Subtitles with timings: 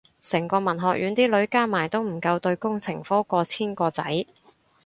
[0.19, 4.25] 成個文學院啲女加埋都唔夠對工程科過千個仔